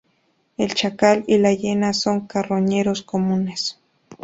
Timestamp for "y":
1.27-1.37